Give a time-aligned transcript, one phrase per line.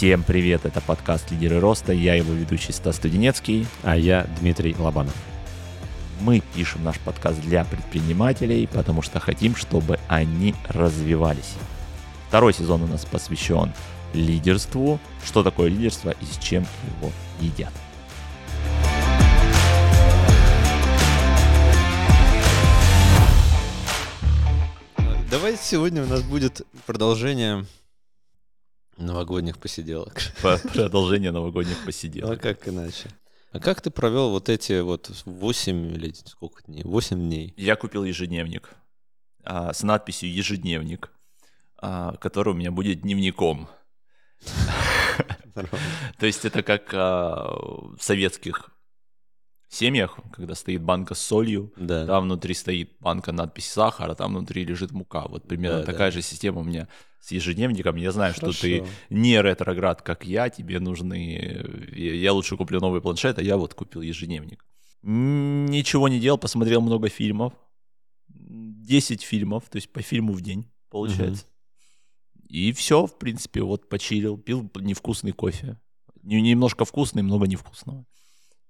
[0.00, 3.66] Всем привет, это подкаст «Лидеры роста», я его ведущий Стас Студенецкий.
[3.82, 5.14] А я Дмитрий Лобанов.
[6.22, 11.52] Мы пишем наш подкаст для предпринимателей, потому что хотим, чтобы они развивались.
[12.28, 13.74] Второй сезон у нас посвящен
[14.14, 16.64] лидерству, что такое лидерство и с чем
[16.96, 17.74] его едят.
[25.30, 27.66] Давайте сегодня у нас будет продолжение
[29.00, 30.20] новогодних посиделок.
[30.40, 32.38] Продолжение новогодних посиделок.
[32.38, 33.08] А как иначе?
[33.52, 36.82] А как ты провел вот эти вот 8 или сколько дней?
[36.84, 37.54] 8 дней.
[37.56, 38.70] Я купил ежедневник
[39.42, 41.10] а, с надписью «Ежедневник»,
[41.78, 43.68] а, который у меня будет дневником.
[46.18, 47.56] То есть это как а,
[47.96, 48.70] в советских
[49.76, 52.06] семьях, когда стоит банка с солью, Да.
[52.06, 55.26] там внутри стоит банка надпись сахар, а там внутри лежит мука.
[55.28, 56.16] Вот примерно Да, такая да.
[56.16, 56.88] же система у меня
[57.20, 57.96] с ежедневником.
[57.96, 58.92] Я знаю, что ты Хорошо.
[59.10, 61.86] не ретроград, как я, тебе нужны...
[61.92, 64.64] Я лучше куплю новый планшет, а я вот купил ежедневник.
[65.02, 67.52] Ничего не делал, посмотрел много фильмов.
[68.28, 71.46] 10 фильмов, то есть по фильму в день, получается.
[72.48, 75.78] И все, в принципе, вот почилил, пил невкусный кофе.
[76.22, 78.04] Не- Немножко вкусный, много невкусного.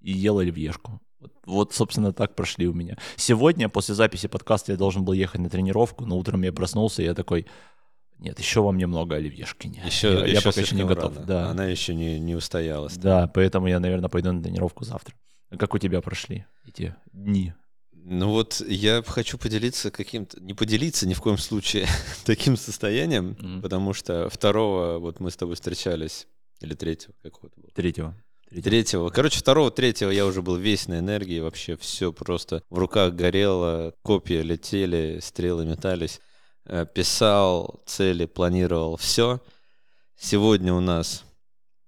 [0.00, 1.00] И ел оливьешку.
[1.20, 2.96] Вот, вот, собственно, так прошли у меня.
[3.16, 7.04] Сегодня, после записи подкаста, я должен был ехать на тренировку, но утром я проснулся, и
[7.04, 7.46] я такой,
[8.18, 9.66] нет, еще во мне много оливьешки.
[9.66, 9.84] нет.
[9.84, 11.14] Еще, я, я еще пока еще не готов.
[11.14, 11.26] рано.
[11.26, 11.50] Да.
[11.50, 12.96] Она еще не, не устоялась.
[12.96, 15.14] да, поэтому я, наверное, пойду на тренировку завтра.
[15.50, 17.52] А как у тебя прошли эти дни?
[17.92, 21.86] Ну вот я хочу поделиться каким-то, не поделиться ни в коем случае
[22.24, 23.60] таким состоянием, Мгм.
[23.62, 26.26] потому что второго, вот мы с тобой встречались,
[26.60, 27.60] или третьего какого-то.
[27.74, 28.14] Третьего.
[28.50, 29.10] Третьего.
[29.10, 33.94] Короче, второго, третьего я уже был весь на энергии, вообще все просто в руках горело,
[34.02, 36.20] копья летели, стрелы метались.
[36.64, 39.40] Э, Писал цели, планировал все.
[40.16, 41.24] Сегодня у нас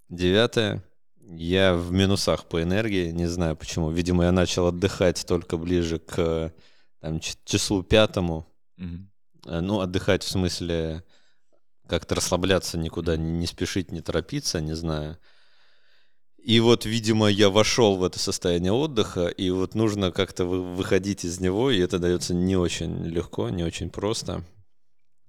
[0.09, 0.85] девятое.
[1.21, 3.91] Я в минусах по энергии, не знаю почему.
[3.91, 6.53] Видимо, я начал отдыхать только ближе к
[7.01, 8.47] там, числу пятому.
[9.47, 11.03] Э, Ну, отдыхать в смысле
[11.89, 15.19] как-то расслабляться, никуда не спешить, не торопиться, не знаю.
[16.43, 21.25] И вот, видимо, я вошел в это состояние отдыха, и вот нужно как-то вы- выходить
[21.25, 24.45] из него, и это дается не очень легко, не очень просто.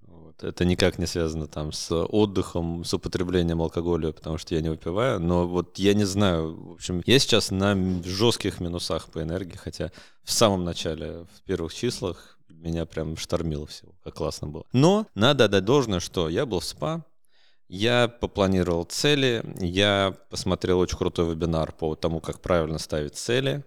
[0.07, 0.44] Вот.
[0.44, 5.19] Это никак не связано там с отдыхом, с употреблением алкоголя, потому что я не выпиваю.
[5.19, 9.91] Но вот я не знаю, в общем, я сейчас на жестких минусах по энергии, хотя
[10.23, 14.66] в самом начале, в первых числах, меня прям штормило всего, как классно было.
[14.73, 17.06] Но надо отдать должное, что я был в СПА,
[17.68, 23.63] я попланировал цели, я посмотрел очень крутой вебинар по тому, как правильно ставить цели.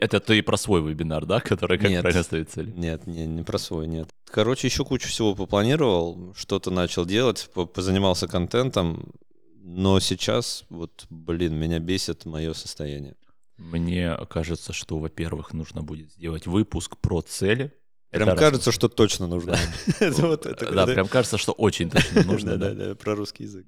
[0.00, 2.02] Это ты про свой вебинар, да, который как Нет.
[2.02, 2.70] правильно ставить цели?
[2.70, 4.08] Нет, не, не про свой, нет.
[4.26, 9.12] Короче, еще кучу всего попланировал, что-то начал делать, по- позанимался контентом,
[9.56, 13.16] но сейчас, вот, блин, меня бесит мое состояние.
[13.56, 17.72] Мне кажется, что, во-первых, нужно будет сделать выпуск про цели.
[18.10, 18.40] Прям Это раз.
[18.40, 19.56] кажется, что точно нужно.
[20.00, 22.56] Да, прям кажется, что очень точно нужно.
[22.56, 22.94] Да, да.
[22.94, 23.66] про русский язык.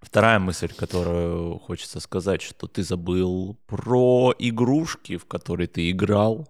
[0.00, 6.48] Вторая мысль, которую хочется сказать, что ты забыл про игрушки, в которые ты играл.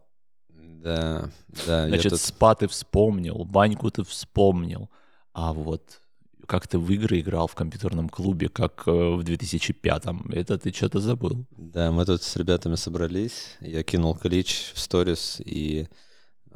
[0.48, 1.30] Да,
[1.66, 1.86] да.
[1.88, 4.90] Значит, тут- спа ты вспомнил, баньку ты вспомнил.
[5.32, 6.00] А вот
[6.46, 11.00] как ты в игры играл в компьютерном клубе, как э, в 2005-м, это ты что-то
[11.00, 11.44] забыл.
[11.50, 15.88] Да, мы тут с ребятами собрались, я кинул клич в сторис, и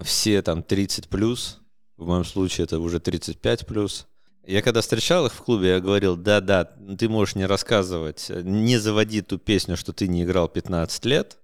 [0.02, 1.60] все там 30 плюс,
[1.96, 4.06] в моем случае это уже 35 плюс.
[4.46, 9.20] Я когда встречал их в клубе, я говорил, да-да, ты можешь не рассказывать, не заводи
[9.20, 11.38] ту песню, что ты не играл 15 лет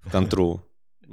[0.00, 0.62] в контру.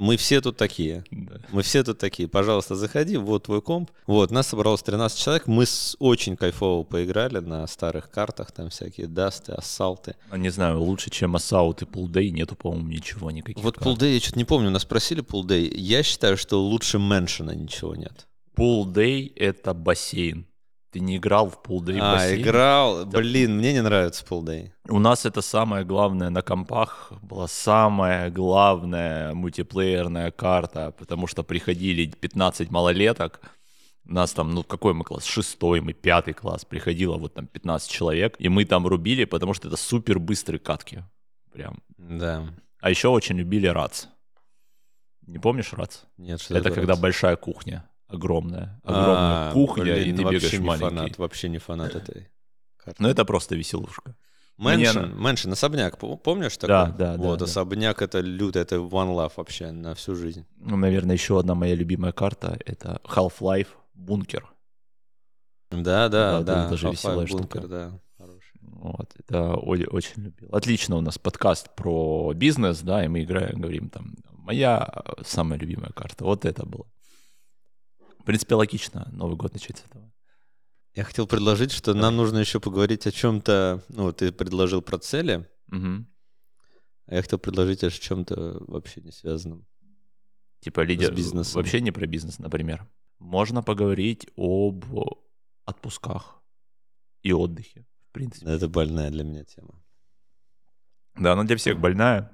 [0.00, 1.04] Мы все тут такие.
[1.10, 1.36] Да.
[1.52, 2.26] Мы все тут такие.
[2.26, 3.90] Пожалуйста, заходи, вот твой комп.
[4.06, 5.46] Вот, нас собралось 13 человек.
[5.46, 10.16] Мы с- очень кайфово поиграли на старых картах, там всякие дасты, ассалты.
[10.30, 13.62] Ну, Не знаю, лучше, чем Assault и Day нету, по-моему, ничего, никаких.
[13.62, 15.70] Вот Day, я что-то не помню, нас спросили Day.
[15.76, 18.26] Я считаю, что лучше Мэншена ничего нет.
[18.92, 20.46] Day— это бассейн.
[20.90, 22.42] Ты не играл в Day а, бассейн?
[22.42, 23.06] играл.
[23.06, 24.72] Блин, мне не нравится Day.
[24.88, 32.06] У нас это самое главное на компах была самая главная мультиплеерная карта, потому что приходили
[32.06, 33.40] 15 малолеток,
[34.04, 37.88] у нас там, ну какой мы класс, шестой, мы пятый класс, приходило вот там 15
[37.90, 41.04] человек, и мы там рубили, потому что это супер быстрые катки,
[41.52, 41.78] прям.
[41.98, 42.48] Да.
[42.80, 44.08] А еще очень любили Rats.
[45.26, 46.06] Не помнишь Rats?
[46.16, 50.52] Нет, что Это когда большая кухня, огромная, огромная А, кухня, блин, и ты вообще бегаешь
[50.60, 50.96] не маленький.
[50.96, 52.28] фанат, вообще не фанат этой
[52.76, 53.02] карты.
[53.02, 54.16] Ну это просто веселушка.
[54.58, 56.68] Mansion, Mansion, особняк, пом- помнишь такой?
[56.68, 57.44] Да, да, да, Вот, да.
[57.46, 60.44] особняк это люто, это one love вообще на всю жизнь.
[60.58, 64.46] Ну, наверное, еще одна моя любимая карта— это Half-Life Bunker.
[65.70, 66.70] Да, да, Да, да.
[66.74, 67.60] Half-Life веселая Bunker, штука.
[67.68, 68.00] да.
[68.18, 68.52] Хороший.
[68.60, 70.48] Вот, это очень любил.
[70.52, 74.92] Отлично у нас подкаст про бизнес, да, и мы играем, говорим там, моя
[75.24, 76.24] самая любимая карта.
[76.24, 76.86] Вот это было.
[78.30, 80.08] В принципе, логично Новый год начать с этого.
[80.94, 83.82] Я хотел предложить, что нам нужно еще поговорить о чем-то.
[83.88, 86.06] Ну, ты предложил про цели, Мгм.
[87.06, 89.66] а я хотел предложить о чем-то вообще не связанном.
[90.60, 91.60] Типа лидер бизнесом.
[91.60, 92.86] вообще не про бизнес, например.
[93.18, 94.84] Можно поговорить об
[95.64, 96.40] отпусках
[97.24, 98.46] и отдыхе, в принципе.
[98.48, 99.82] Это больная для меня тема.
[101.16, 102.30] Да, она для всех больная.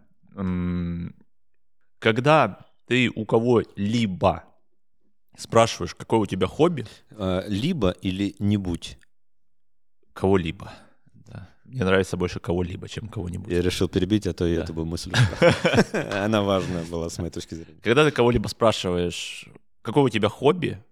[1.98, 4.44] Когда ты у кого-либо
[5.36, 8.98] спрашиваешь, какое у тебя хобби, А, Либо или не будь.
[10.12, 10.72] кого-либо.
[11.26, 11.48] Да.
[11.64, 13.52] Мне нравится больше кого-либо, чем кого-нибудь.
[13.52, 14.62] Я решил перебить, а то я Да.
[14.64, 15.12] эту бы мысль.
[16.12, 17.80] Она важная была с моей точки зрения.
[17.82, 19.46] Когда ты кого-либо спрашиваешь,
[19.82, 20.82] какое у тебя хобби,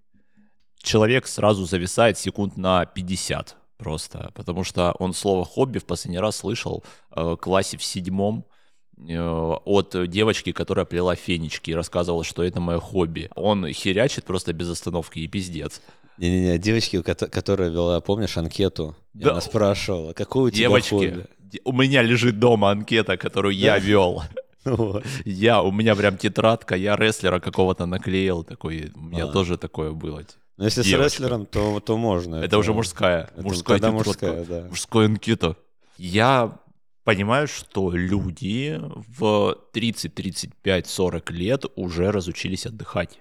[0.79, 6.37] человек сразу зависает секунд на 50 просто, потому что он слово «хобби» в последний раз
[6.37, 8.54] слышал э, в классе в седьмом э,
[8.96, 13.31] от девочки, которая плела фенечки и рассказывала, что это мое хобби.
[13.35, 15.81] Он херячит просто без остановки и пиздец.
[16.19, 18.94] Не-не-не, девочки, кото- которая вела, помнишь, анкету?
[19.14, 19.32] Да.
[19.32, 21.26] Она спрашивала, какое у тебя Девочки, хобби?
[21.64, 24.23] у меня лежит дома анкета, которую я вел.
[25.26, 29.29] Я, у меня прям тетрадка, я рестлера какого-то наклеил, такой, у меня А.
[29.29, 30.23] тоже такое было.
[30.56, 32.37] Но если с рестлером, то, то можно.
[32.37, 33.99] Это, уже мужская, мужская тетрадка.
[34.08, 35.05] мужская, да.
[35.05, 35.56] анкета.
[35.99, 36.56] Я
[37.05, 43.21] понимаю, что люди в 30, 35, 40 лет уже разучились отдыхать.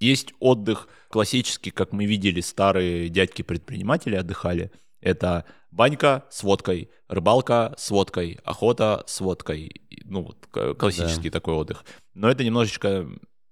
[0.00, 4.70] Есть отдых классический, как мы видели, старые дядьки-предприниматели отдыхали.
[5.00, 9.82] Это банька с водкой, рыбалка с водкой, охота с водкой.
[10.04, 11.84] Ну, вот классический такой отдых.
[12.14, 13.08] Но это немножечко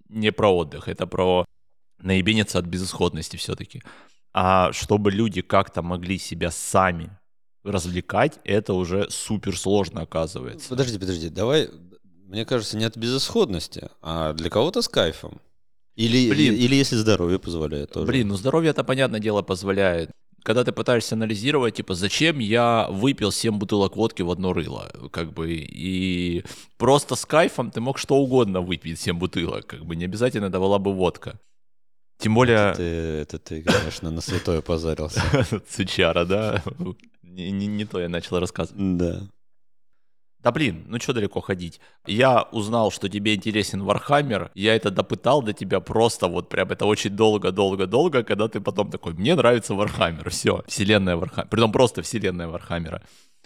[0.08, 1.44] не про отдых, это про
[1.98, 3.82] наебениться от безысходности все-таки.
[4.32, 7.10] А чтобы люди как-то могли себя сами
[7.66, 10.68] развлекать, это уже супер сложно оказывается.
[10.68, 11.68] Подожди, подожди, давай,
[12.26, 15.40] мне кажется, не от безысходности, а для кого-то с кайфом.
[15.96, 16.54] Или, Блин.
[16.54, 18.06] или если здоровье позволяет тоже.
[18.06, 20.10] Блин, ну здоровье это, понятное дело, позволяет.
[20.42, 25.32] Когда ты пытаешься анализировать, типа, зачем я выпил 7 бутылок водки в одно рыло, как
[25.32, 26.44] бы, и
[26.76, 30.60] просто с кайфом ты мог что угодно выпить 7 бутылок, как бы, не обязательно это
[30.60, 31.40] была бы водка.
[32.18, 32.56] Тем более...
[32.56, 35.22] Это ты, это ты, конечно, на святое позарился.
[35.68, 36.62] Сучара, да?
[37.36, 38.96] Не, не- не то я начал рассказывать.
[38.96, 39.20] Да.
[40.38, 41.80] Да блин, ну что далеко ходить?
[42.06, 46.86] Я узнал, что тебе интересен Warhammer, я это допытал до тебя просто вот прям это
[46.86, 52.02] очень долго-долго-долго, когда ты потом такой, мне нравится Warhammer, все, вселенная Warhammer а, притом просто
[52.02, 53.02] вселенная Warhammer а.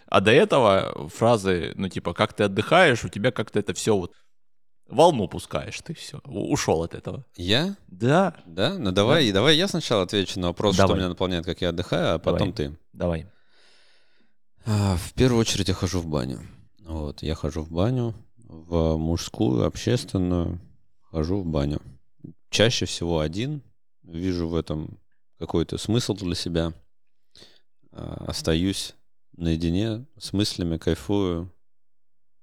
[0.06, 4.12] А до этого фразы, ну типа, как ты отдыхаешь, у тебя как-то это все вот
[4.86, 7.24] волну пускаешь, ты все, ушел от этого.
[7.34, 7.76] Я?
[7.88, 8.76] Да, Да?
[8.78, 10.98] Ну давай, давай я сначала отвечу на вопрос, что Давай.
[10.98, 12.76] меня наполняет, как я отдыхаю, а потом ты.
[12.92, 13.26] давай.
[14.66, 16.40] А, В первую очередь я хожу в баню.
[16.84, 20.60] Вот, я хожу в баню, в мужскую, общественную,
[21.02, 21.80] хожу в баню.
[22.50, 23.62] Чаще всего один,
[24.02, 24.98] вижу в этом
[25.38, 26.72] какой-то смысл для себя.
[27.92, 28.94] А, Остаюсь
[29.36, 31.52] наедине с мыслями, кайфую.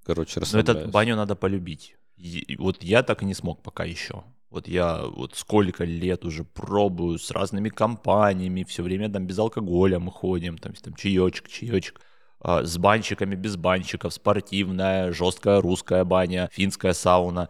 [0.03, 0.79] Короче, Но расслабляюсь.
[0.79, 1.95] этот баню надо полюбить.
[2.15, 4.23] И- вот я так и не смог пока еще.
[4.49, 9.99] Вот я вот сколько лет уже пробую с разными компаниями, все время там без алкоголя
[9.99, 11.99] мы ходим, там, там чаечек, чаечек,
[12.43, 17.49] с банщиками, без банщиков, спортивная, жесткая русская баня, финская сауна.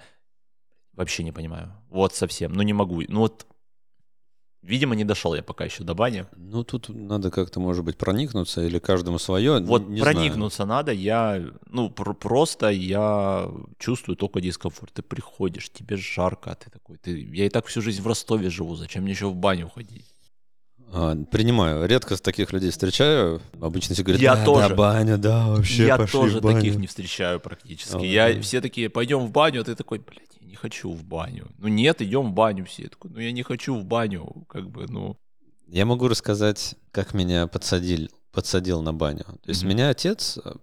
[0.93, 1.73] Вообще не понимаю.
[1.89, 2.53] Вот совсем.
[2.53, 3.03] Ну не могу.
[3.07, 3.45] Ну вот,
[4.61, 6.25] видимо, не дошел я пока еще до бани.
[6.35, 9.59] Ну, тут надо как-то, может быть, проникнуться или каждому свое.
[9.59, 10.15] Вот не знаю.
[10.15, 14.93] проникнуться надо, я, ну, пр- просто я чувствую только дискомфорт.
[14.93, 18.49] Ты приходишь, тебе жарко, а ты такой, ты, я и так всю жизнь в Ростове
[18.49, 20.13] живу, зачем мне еще в баню ходить?
[20.91, 21.85] А, принимаю.
[21.87, 23.41] Редко с таких людей встречаю.
[23.61, 24.69] Обычно все говорят, Я да, тоже.
[24.69, 26.55] да, баня, да, вообще я пошли тоже в баню».
[26.57, 27.95] таких не встречаю практически.
[27.97, 28.41] А, я, да.
[28.41, 31.47] все такие, пойдем в баню, а ты такой, блядь, я не хочу в баню.
[31.57, 32.83] Ну нет, идем в баню все.
[32.83, 35.17] Я такой, ну я не хочу в баню, как бы, ну.
[35.67, 39.25] Я могу рассказать, как меня подсадил, подсадил на баню.
[39.25, 39.69] То есть Мгм.
[39.69, 40.37] меня отец...
[40.43, 40.53] э,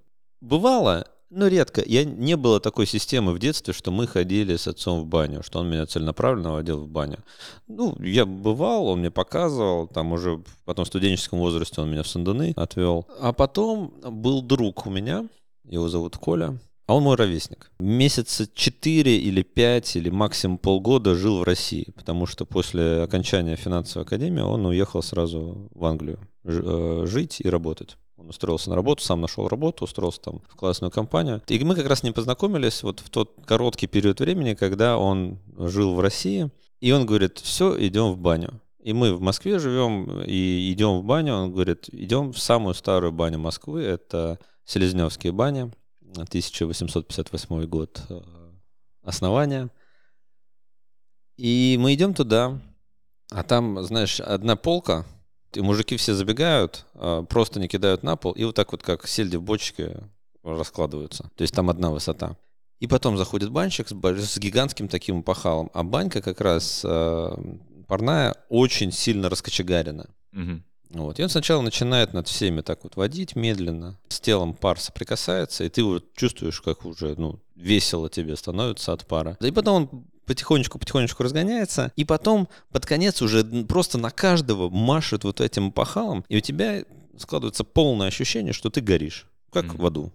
[0.41, 1.83] Бывало, но редко.
[1.85, 5.61] Я не было такой системы в детстве, что мы ходили с отцом в баню, что
[5.61, 7.19] он меня целенаправленно водил в баню.
[7.67, 12.09] Ну, я бывал, он мне показывал, там уже потом в студенческом возрасте он меня в
[12.09, 13.07] Санданы отвел.
[13.21, 15.29] А потом был друг у меня,
[15.65, 17.71] его зовут Коля, а он мой ровесник.
[17.79, 24.05] Месяца 4 или 5 или максимум полгода жил в России, потому что после окончания финансовой
[24.05, 27.97] академии он уехал сразу в Англию э, жить и работать.
[28.25, 31.43] Он устроился на работу, сам нашел работу, устроился там в классную компанию.
[31.47, 35.95] И мы как раз не познакомились вот в тот короткий период времени, когда он жил
[35.95, 36.51] в России.
[36.81, 38.61] И он говорит, все, идем в баню.
[38.83, 41.35] И мы в Москве живем и идем в баню.
[41.35, 43.83] Он говорит, идем в самую старую баню Москвы.
[43.83, 45.71] Это Селезневские бани,
[46.13, 48.21] 1858 год э,
[49.03, 49.69] основания.
[51.37, 52.59] И мы идем туда,
[53.31, 55.05] а там, знаешь, одна полка,
[55.57, 59.07] и мужики все забегают, а, просто не кидают на пол, и вот так вот, как
[59.07, 60.01] сельди в бочке,
[60.43, 61.31] раскладываются.
[61.37, 62.37] То есть там одна высота.
[62.81, 65.71] И потом заходит банщик с, с гигантским таким пахалом.
[65.73, 67.37] А банька как раз э,
[67.87, 70.07] парная очень сильно раскочегарена.
[70.33, 70.65] Мгм.
[70.91, 71.19] Вот.
[71.19, 73.99] И он сначала начинает над всеми так вот водить медленно.
[74.09, 79.07] С телом пар соприкасается, и ты вот чувствуешь, как уже ну, весело тебе становится от
[79.07, 79.37] пара.
[79.41, 85.25] Да и потом он потихонечку-потихонечку разгоняется, и потом под конец уже просто на каждого машет
[85.25, 86.85] вот этим пахалом, и у тебя
[87.19, 89.77] складывается полное ощущение, что ты горишь, как Мгм.
[89.77, 90.13] в аду.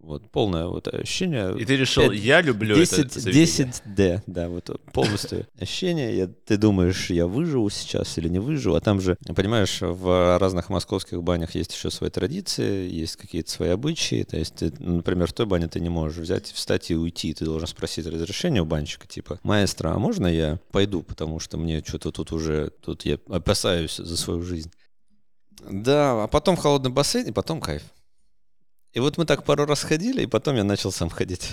[0.00, 1.58] Вот, полное вот ощущение.
[1.58, 3.72] И ты решил, Пять- я люблю 10, это заведение.
[3.86, 6.16] 10D, да, вот полностью ощущение.
[6.16, 10.68] Я, ты думаешь, я выживу сейчас или не выживу, а там же, понимаешь, в разных
[10.68, 14.22] московских банях есть еще свои традиции, есть какие-то свои обычаи.
[14.22, 17.34] То есть, ты, например, в той бане ты не можешь взять, встать и уйти.
[17.34, 21.82] Ты должен спросить разрешение у банщика, типа, маэстро, а можно я пойду, потому что мне
[21.84, 24.70] что-то тут уже, тут я опасаюсь за свою жизнь.
[25.68, 27.82] Да, а потом холодный бассейн, и потом кайф.
[28.92, 31.50] И вот мы так пару раз ходили, и потом я начал сам ходить.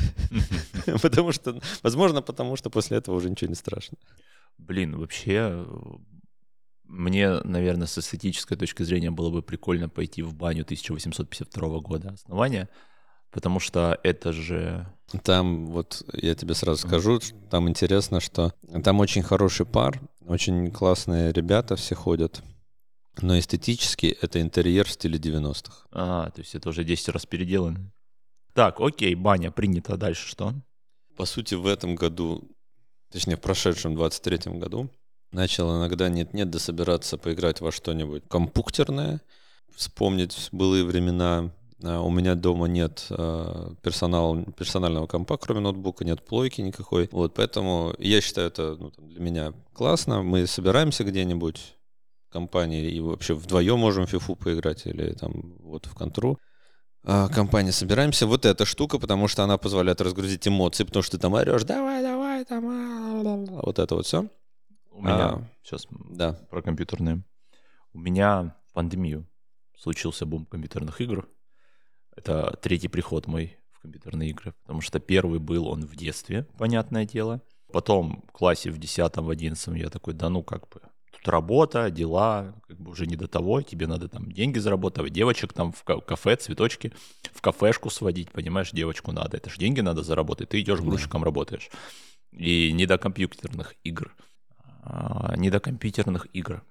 [1.01, 3.98] Потому что, возможно, потому что после этого уже ничего не страшно.
[4.58, 5.65] Блин, вообще,
[6.86, 12.70] мне, наверное, с эстетической точки зрения было бы прикольно пойти в баню 1852 года основания,
[13.32, 14.88] потому что это же...
[15.24, 21.34] Там, вот я тебе сразу скажу, там интересно, что там очень хороший пар, очень классные
[21.34, 22.42] ребята все ходят,
[23.22, 25.88] но эстетически это интерьер в стиле 90-х.
[25.91, 27.91] А, то есть это уже 10 раз переделано.
[28.53, 29.98] Так, окей, баня принята.
[29.98, 30.53] Дальше что?
[31.17, 32.50] По сути, в этом году,
[33.12, 34.89] точнее, в прошедшем 23-м году,
[35.31, 39.22] начал иногда нет-нет дособираться поиграть во что-нибудь компьютерное,
[39.74, 41.51] вспомнить былые времена.
[41.84, 47.10] А, У меня дома нет а, персонал, персонального компа, кроме ноутбука, нет плойки никакой.
[47.12, 50.22] Вот, поэтому я считаю это ну, для меня классно.
[50.24, 51.75] Мы собираемся где-нибудь
[52.36, 56.38] компании и вообще вдвоем можем в фифу поиграть или там вот в контру.
[57.04, 58.27] А, компании собираемся.
[58.27, 62.01] Вот эта штука, потому что она позволяет разгрузить эмоции, потому что ты там орешь, давай,
[62.04, 63.62] давай, там, а-ла-ла-ла».
[63.63, 64.27] вот это вот все.
[64.92, 65.25] У меня...
[65.25, 66.34] А, Сейчас Да.
[66.50, 67.24] про компьютерные.
[67.94, 69.25] У меня в пандемию
[69.77, 71.30] случился бум компьютерных игр.
[72.18, 77.06] Это третий приход мой в компьютерные игры, потому что первый был он в детстве, понятное
[77.06, 77.42] дело.
[77.72, 80.82] Потом в классе в 10 в 11 я такой, да ну как бы,
[81.25, 85.53] тут работа, дела, как бы уже не до того, тебе надо там деньги заработать, девочек
[85.53, 86.91] там в ка- кафе, цветочки,
[87.34, 90.86] в кафешку сводить, понимаешь, девочку надо, это же деньги надо заработать, ты идешь Да.
[90.86, 91.70] грузчиком работаешь.
[92.32, 94.15] И не до компьютерных игр.
[94.84, 96.63] А, не до компьютерных игр.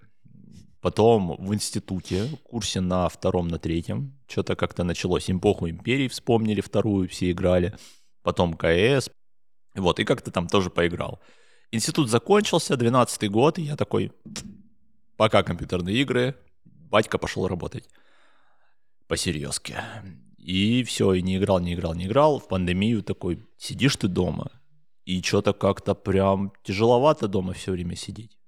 [0.81, 5.31] Потом в институте, курсе на втором, на третьем, что-то как-то началось.
[5.31, 7.75] Эпоху империи вспомнили вторую, все играли.
[8.23, 9.11] Потом КС.
[9.75, 11.21] Вот, и как-то там тоже поиграл.
[11.73, 14.13] Институт закончился, 12 год, и я такой,
[15.17, 17.89] пока компьютерные игры, батька пошел работать.
[19.09, 19.77] Посерьезки.
[20.39, 22.39] И все, и не играл, не играл, не играл.
[22.39, 24.51] В пандемию такой, сидишь ты дома,
[25.05, 28.39] и что-то как-то прям тяжеловато дома все время сидеть.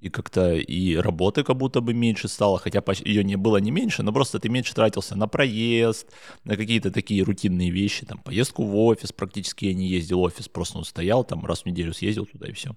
[0.00, 4.02] И как-то и работы как будто бы меньше стало, хотя ее не было не меньше,
[4.02, 6.10] но просто ты меньше тратился на проезд,
[6.44, 10.48] на какие-то такие рутинные вещи, там поездку в офис, практически я не ездил в офис,
[10.48, 12.74] просто он стоял, там раз в неделю съездил туда и все.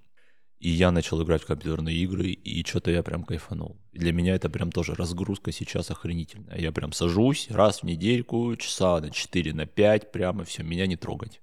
[0.63, 3.81] И я начал играть в компьютерные игры, и что-то я прям кайфанул.
[3.91, 6.57] Для меня это прям тоже разгрузка сейчас охренительная.
[6.57, 10.95] Я прям сажусь раз в недельку, часа на 4, на 5, прямо все, меня не
[10.95, 11.42] трогать.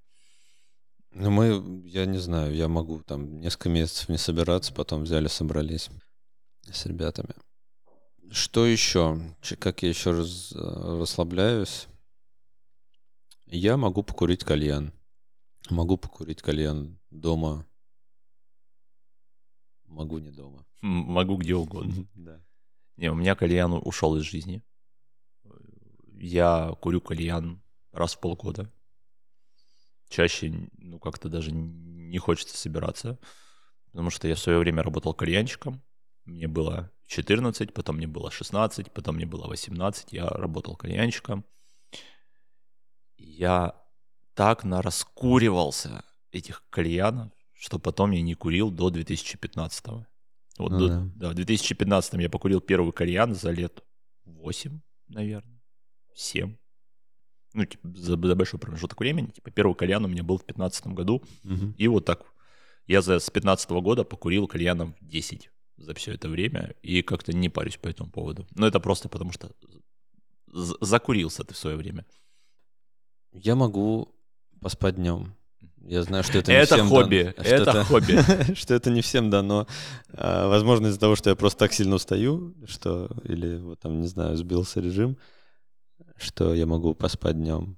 [1.12, 5.90] Ну, мы, я не знаю, я могу там несколько месяцев не собираться, потом взяли, собрались
[6.62, 7.34] с ребятами.
[8.30, 9.20] Что еще?
[9.58, 10.58] Как я еще раз э,
[11.00, 11.88] расслабляюсь?
[13.46, 14.92] Я могу покурить кальян.
[15.68, 17.66] Могу покурить кальян дома.
[19.86, 20.64] Могу не дома.
[20.80, 22.06] Могу где угодно.
[22.14, 22.40] Да.
[22.96, 24.62] Не, у меня кальян ушел из жизни.
[26.14, 27.60] Я курю кальян
[27.92, 28.70] раз в полгода.
[30.10, 33.18] Чаще, ну, как-то даже не хочется собираться.
[33.86, 35.82] Потому что я в свое время работал кальянщиком.
[36.24, 40.12] Мне было 14, потом мне было 16, потом мне было 18.
[40.12, 41.44] Я работал кальянщиком.
[43.16, 43.74] Я
[44.34, 50.06] так нараскуривался этих кальянов, что потом я не курил до 2015
[50.58, 51.10] Вот Ну до- да.
[51.14, 53.84] да, в 2015 я покурил первый кальян за лет
[54.24, 55.60] 8, наверное,
[56.14, 56.56] 7.
[57.52, 59.26] Ну, типа, за, за большой промежуток времени.
[59.26, 61.23] Типа, первый кальян у меня был в 2015 году.
[61.42, 61.75] Мгм.
[61.76, 62.25] И вот так
[62.87, 67.49] я за, с 15 года покурил кальянов 10 за все это время и как-то не
[67.49, 68.47] парюсь по этому поводу.
[68.54, 69.50] Но это просто потому, что
[70.52, 72.04] закурился ты в свое время.
[73.33, 74.14] Я могу
[74.61, 75.35] поспать днем.
[75.83, 78.54] Я знаю, что это не Это всем хобби, дано, что это хобби.
[78.54, 79.66] что это не всем дано.
[80.12, 84.07] А, Возможно, из-за того, что я просто так сильно устаю, что или вот там, не
[84.07, 85.16] знаю, сбился режим,
[86.20, 87.76] что я могу поспать днем.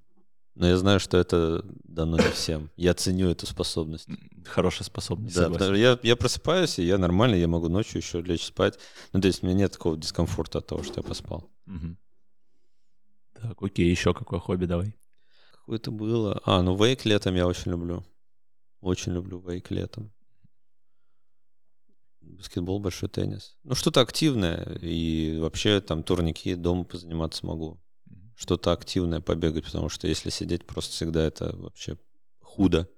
[0.54, 2.70] Но я знаю, что это дано не всем.
[2.76, 4.06] Я ценю эту способность.
[4.44, 8.20] Хорошая способность, Да, потому что я, я просыпаюсь, и я нормально, я могу ночью еще
[8.20, 8.78] лечь спать.
[9.12, 11.50] Ну, то есть у меня нет такого дискомфорта от того, что я поспал.
[11.64, 11.96] Мгм.
[13.32, 14.94] Так, окей, еще какое хобби давай.
[15.52, 16.40] Какое-то было.
[16.44, 18.04] А, ну вейк летом я очень люблю.
[18.80, 20.12] Очень люблю вейк летом.
[22.20, 23.56] Баскетбол, большой теннис.
[23.64, 24.78] Ну, что-то активное.
[24.80, 27.80] И вообще там турники дома позаниматься могу.
[28.36, 31.98] Что-то активное побегать, потому что если сидеть просто всегда это вообще
[32.40, 32.88] худо.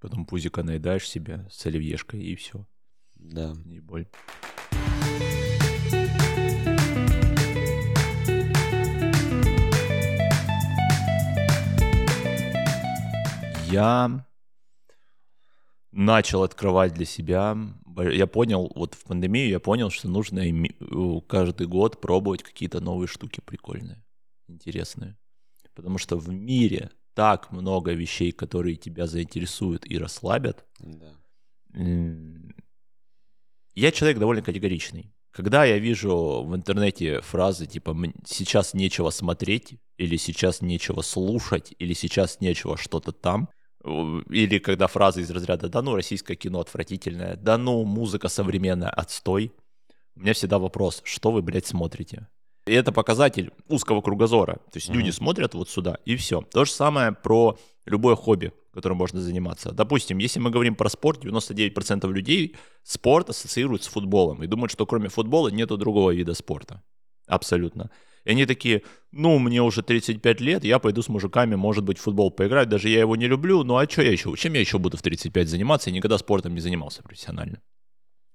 [0.00, 2.66] Потом пузика наедаешь себе с оливьешкой и все.
[3.14, 3.54] Да.
[3.64, 4.08] Не боль.
[13.70, 14.26] Я
[15.92, 17.56] начал открывать для себя.
[17.96, 20.42] Я понял, вот в пандемию я понял, что нужно
[21.28, 24.04] каждый год пробовать какие-то новые штуки прикольные,
[24.48, 25.16] интересные.
[25.74, 31.12] Потому что в мире так много вещей, которые тебя заинтересуют и расслабят, да.
[33.74, 35.14] Я человек довольно категоричный.
[35.30, 41.72] Когда я вижу в интернете фразы типа «М- «сейчас нечего смотреть» или «сейчас нечего слушать»
[41.78, 43.48] или «сейчас нечего что-то там»,
[43.84, 49.52] или когда фразы из разряда «да ну, российское кино отвратительное», «да ну, музыка современная, отстой»,
[50.16, 52.28] у меня всегда вопрос, что вы, блядь, смотрите?
[52.66, 54.54] И это показатель узкого кругозора.
[54.70, 54.98] То есть Мгм.
[54.98, 56.42] люди смотрят вот сюда, и все.
[56.42, 59.72] То же самое про любое хобби, которым можно заниматься.
[59.72, 64.84] Допустим, если мы говорим про спорт, 99% людей спорт ассоциируют с футболом и думают, что
[64.84, 66.82] кроме футбола нету другого вида спорта.
[67.26, 67.90] Абсолютно.
[68.24, 72.02] И они такие, ну, мне уже 35 лет, я пойду с мужиками, может быть, в
[72.02, 74.78] футбол поиграть, даже я его не люблю, ну а что я еще, чем я еще
[74.78, 75.90] буду в 35 заниматься?
[75.90, 77.60] Я никогда спортом не занимался профессионально.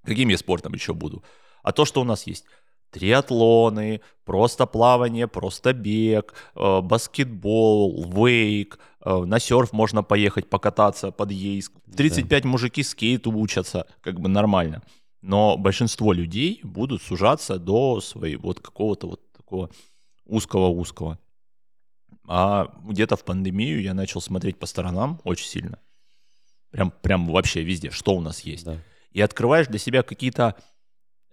[0.06, 1.24] Каким я спортом еще буду?
[1.64, 2.46] А то, что у нас есть
[2.92, 11.32] триатлоны, просто плавание, просто бег, э, баскетбол, вейк, э, на серф можно поехать покататься под
[11.32, 11.74] Ейск.
[11.86, 14.82] В 35 мужики скейту учатся, как бы нормально.
[15.22, 19.70] Но большинство людей будут сужаться до своей вот какого-то вот такого
[20.26, 21.20] узкого-узкого.
[22.28, 25.80] А где-то в пандемию я начал смотреть по сторонам очень сильно.
[26.72, 28.78] Прям, прям вообще везде, что у нас есть Да.
[29.12, 30.56] и открываешь для себя какие-то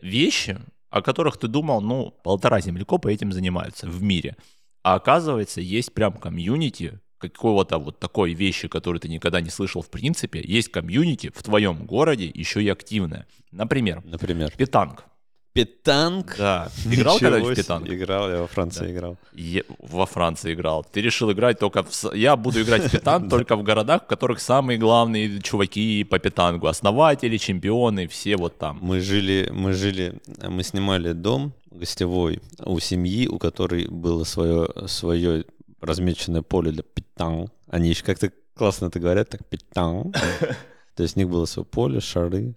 [0.01, 4.37] вещи, о которых ты думал, ну, полтора землекопа этим занимаются в мире.
[4.83, 9.91] А оказывается, есть прям комьюнити какого-то вот такой вещи, которую ты никогда не слышал в
[9.91, 10.43] принципе.
[10.45, 13.27] Есть комьюнити в твоем городе еще и активное.
[13.53, 14.53] Например, Например.
[14.57, 15.05] питанг.
[15.53, 16.35] Питанг.
[16.39, 16.71] Да.
[16.87, 17.89] Играл когда-нибудь в питанг?
[17.89, 18.91] Играл, я во Франции Да.
[18.91, 19.17] играл.
[19.35, 20.85] Е- во Франции играл.
[20.91, 22.15] Ты решил играть только в...
[22.15, 26.67] Я буду играть в питанг только в городах, в которых самые главные чуваки по питангу.
[26.69, 28.79] Основатели, чемпионы, все вот там.
[28.81, 30.15] Мы жили, мы жили,
[30.49, 35.45] мы снимали дом гостевой у семьи, у которой было свое, свое
[35.81, 37.51] размеченное поле для питанг.
[37.69, 40.17] Они еще как-то классно это говорят, так питанг.
[40.97, 42.55] То есть у них было свое поле, шары.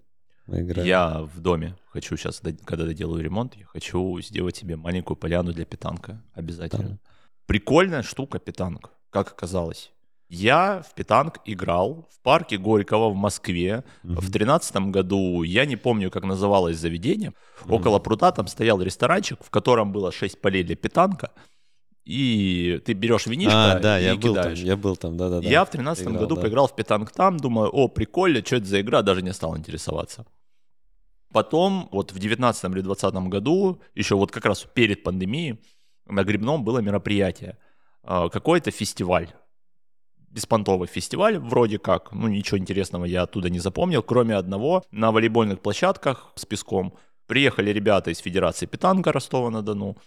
[0.47, 0.87] Мы играли.
[0.87, 5.65] Я в доме хочу сейчас, когда доделаю ремонт, я хочу сделать себе маленькую поляну для
[5.65, 6.21] питанка.
[6.33, 6.89] Обязательно.
[6.89, 6.97] Да.
[7.47, 9.91] Прикольная штука питанг, как оказалось.
[10.29, 13.83] Я в питанг играл в парке Горького в Москве.
[14.03, 14.17] Мгм.
[14.19, 17.33] В тринадцатом году, я не помню, как называлось заведение,
[17.65, 17.73] Мгм.
[17.73, 21.31] около пруда там стоял ресторанчик, в котором было 6 полей для питанка.
[22.05, 24.59] И ты берешь винишко А, да, и я был там, кидаешь.
[24.59, 25.47] я был там, да-да-да.
[25.47, 26.43] Я в тринадцатом году да.
[26.43, 30.25] поиграл в питанг там, думаю, о, прикольно, что это за игра, даже не стал интересоваться.
[31.33, 35.59] Потом, вот в девятнадцатом или двадцатом году, еще вот как раз перед пандемией,
[36.05, 37.57] на Грибном было мероприятие.
[38.03, 39.29] А, Какой-то фестиваль.
[40.29, 42.11] Беспонтовый фестиваль, вроде как.
[42.11, 44.83] Ну, ничего интересного я оттуда не запомнил, кроме одного.
[44.91, 46.93] На волейбольных площадках с песком
[47.25, 49.97] приехали ребята из Федерации Питанга Ростова-на-Дону.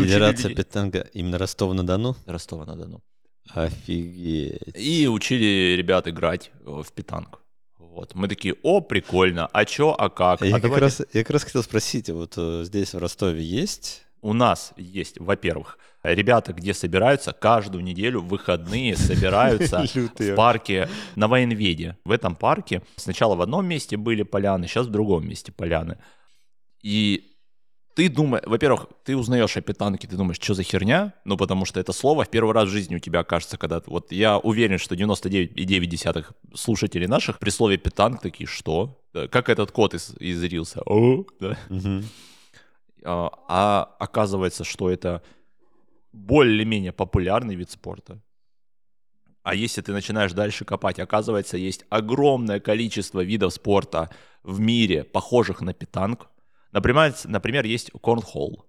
[0.00, 2.16] И Федерация людей- питанга именно Ростова-на-Дону?
[2.26, 3.02] Ростова-на-Дону.
[3.54, 4.60] Офигеть.
[4.74, 7.40] И учили ребят играть э, в питанг.
[7.78, 8.14] Вот.
[8.14, 10.40] Мы такие, о, прикольно, а чё, а как?
[10.42, 13.42] Я, А как давайте- раз, я как раз хотел спросить, вот э, здесь в Ростове
[13.42, 14.04] есть?
[14.22, 19.84] У нас есть, во-первых, ребята, где собираются каждую неделю в выходные собираются
[20.18, 21.98] в парке на военведе.
[22.04, 25.98] В этом парке сначала в одном месте были поляны, сейчас в другом месте поляны.
[26.82, 27.31] И
[27.94, 31.80] ты думаешь, во-первых, ты узнаешь о питанке, ты думаешь, что за херня, ну, потому что
[31.80, 33.82] это слово в первый раз в жизни у тебя окажется, когда...
[33.86, 38.98] Вот я уверен, что 99,9 слушателей наших при слове питанк такие, что?
[39.12, 40.82] Как этот кот из, из Рилса?
[40.86, 41.58] О, да?
[43.04, 45.22] А, а оказывается, что это
[46.12, 48.20] более-менее популярный вид спорта.
[49.42, 54.10] А если ты начинаешь дальше копать, оказывается, есть огромное количество видов спорта
[54.44, 56.28] в мире, похожих на питанг.
[56.72, 58.66] Например, например есть корнхолл.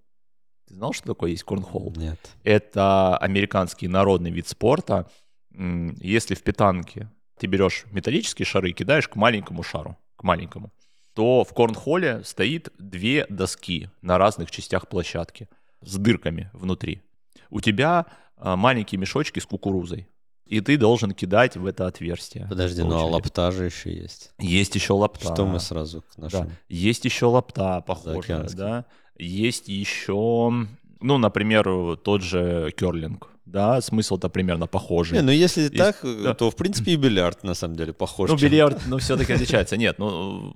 [0.67, 1.93] Ты знал, что такое есть корнхолл?
[1.95, 2.19] Нет.
[2.43, 5.09] Это американский народный вид спорта.
[5.51, 10.71] Если в питанке ты берешь металлические шары и кидаешь к маленькому шару, к маленькому,
[11.13, 15.47] то в корнхолле стоит две доски на разных частях площадки
[15.81, 17.01] с дырками внутри.
[17.49, 20.07] У тебя а, маленькие мешочки с кукурузой,
[20.45, 22.45] и ты должен кидать в это отверстие.
[22.49, 24.31] Подожди, по ну а лапта же еще есть.
[24.39, 25.33] Есть еще лапта.
[25.33, 26.23] Что мы сразу к Да.
[26.23, 26.51] нашему?
[26.69, 28.57] Есть еще лапта, Заокеанский.
[28.57, 28.85] да.
[29.17, 30.51] Есть еще,
[30.99, 35.17] ну, например, тот же керлинг, да, смысл-то примерно похожий.
[35.17, 36.33] Не, ну если Есть- так, да.
[36.33, 38.29] то в принципе и бильярд на самом деле похож.
[38.29, 39.77] Ну, бильярд, ну, все-таки отличается.
[39.77, 40.55] Нет, ну,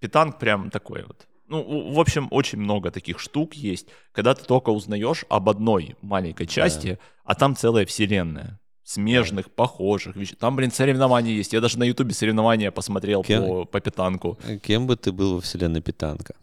[0.00, 1.26] питанг прям такой вот.
[1.48, 5.96] Ну, в- в общем, очень много таких штук есть, когда ты только узнаешь об одной
[6.00, 8.58] маленькой части, а там целая вселенная
[8.90, 10.36] смежных, похожих вещей.
[10.36, 11.52] Там, блин, соревнования есть.
[11.52, 13.46] Я даже на ютубе соревнования посмотрел Кем?
[13.46, 14.38] по, по питанку.
[14.62, 16.34] Кем бы ты был во вселенной Питанка?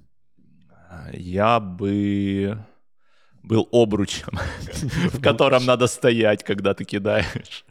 [1.14, 2.58] Я бы
[3.44, 4.30] был обручем,
[5.14, 7.66] в котором надо стоять, когда ты кидаешь.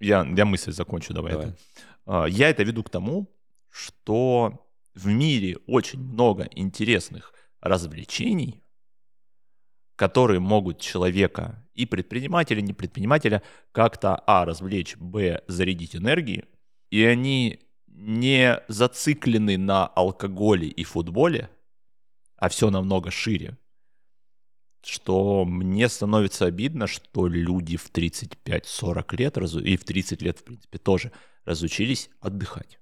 [0.00, 1.32] Я, я мысль закончу, давай.
[1.32, 1.46] Давай.
[1.46, 1.56] это.
[2.06, 3.26] А, Я это веду к тому,
[3.70, 8.62] что в мире очень много интересных развлечений,
[9.98, 16.44] которые могут человека и предпринимателя, и не предпринимателя как-то, а, развлечь, б, зарядить энергией,
[16.90, 17.58] и они
[17.88, 21.50] не зациклены на алкоголе и футболе,
[22.36, 23.58] а все намного шире,
[24.84, 30.44] что мне становится обидно, что люди в 35-40 лет, разу- и в 30 лет, в
[30.44, 31.10] принципе, тоже
[31.44, 32.78] разучились отдыхать.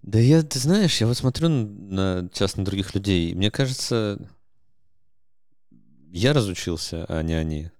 [0.00, 4.18] Да я, ты знаешь, я вот смотрю на, сейчас на других людей, мне кажется,
[6.12, 7.70] я разучился, а не они.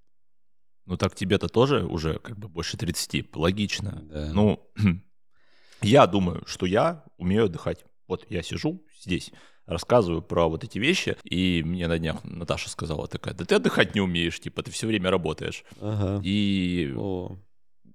[0.86, 4.02] Ну так тебе-то тоже уже как бы больше 30, логично.
[4.10, 4.30] Да.
[4.32, 4.70] Ну,
[5.82, 7.84] я думаю, что я умею отдыхать.
[8.08, 9.32] Вот я сижу здесь,
[9.66, 13.94] рассказываю про вот эти вещи, и мне на днях Наташа сказала такая, да ты отдыхать
[13.94, 15.64] не умеешь, типа, ты все время работаешь.
[15.80, 16.20] Ага.
[16.24, 17.38] И О.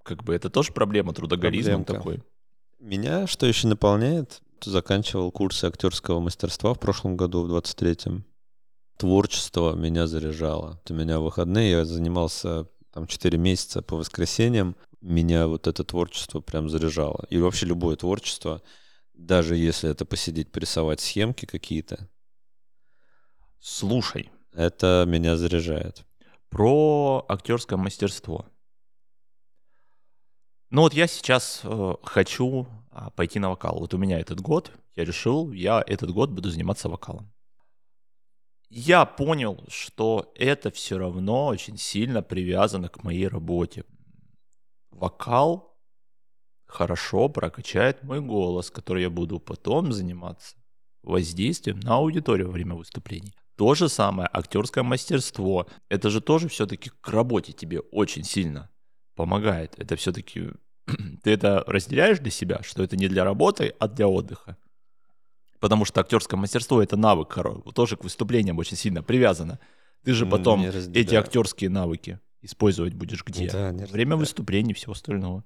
[0.02, 1.94] как бы это тоже проблема, трудоголизм Проблемка.
[1.94, 2.22] такой.
[2.78, 4.40] Меня что еще наполняет?
[4.64, 8.24] Заканчивал курсы актерского мастерства в прошлом году, в 23-м.
[8.98, 10.80] Творчество меня заряжало.
[10.90, 14.76] У меня в выходные я занимался там 4 месяца по воскресеньям.
[15.00, 17.24] Меня вот это творчество прям заряжало.
[17.30, 18.60] И вообще любое творчество,
[19.14, 22.08] даже если это посидеть, порисовать схемки какие-то,
[23.60, 26.04] Слушай, это меня заряжает.
[26.48, 28.46] про актерское мастерство.
[30.70, 33.78] Ну вот я сейчас э, хочу а, пойти на вокал.
[33.78, 37.32] Вот у меня этот год, я решил, я этот год буду заниматься вокалом.
[38.70, 43.84] Я понял, что это все равно очень сильно привязано к моей работе.
[44.90, 45.74] Вокал
[46.66, 50.56] хорошо прокачает мой голос, который я буду потом заниматься
[51.02, 53.32] воздействием на аудиторию во время выступлений.
[53.56, 55.66] То же самое актерское мастерство.
[55.88, 58.70] Это же тоже все-таки к работе тебе очень сильно
[59.16, 59.74] помогает.
[59.78, 60.50] Это все-таки
[61.22, 64.56] ты это разделяешь для себя, что это не для работы, а для отдыха.
[65.60, 67.36] Потому что актерское мастерство это навык,
[67.74, 69.58] тоже к выступлениям очень сильно привязано.
[70.04, 71.20] Ты же потом не эти разделяю.
[71.20, 73.50] актерские навыки использовать будешь где?
[73.50, 74.18] Да, не время разделяю.
[74.18, 75.44] выступлений и всего остального.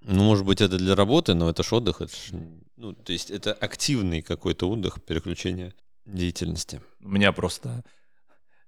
[0.00, 2.00] Ну, может быть, это для работы, но это ж отдых.
[2.00, 2.30] Это ж,
[2.76, 6.80] ну, то есть это активный какой-то отдых, переключение деятельности.
[7.00, 7.84] У меня просто...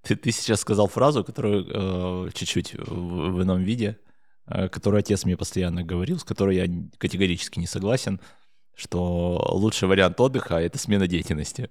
[0.03, 3.99] Ты, ты сейчас сказал фразу, которую э, чуть-чуть в, в ином виде,
[4.47, 8.21] э, которую отец мне постоянно говорил, с которой я категорически не согласен,
[8.77, 11.71] что лучший вариант отдыха— это смена деятельности.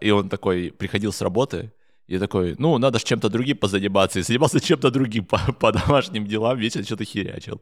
[0.00, 1.72] И он такой приходил с работы,
[2.06, 4.18] и такой, ну, надо же чем-то другим позаниматься.
[4.18, 7.60] И занимался чем-то другим по, по домашним делам, вечно что-то херячил.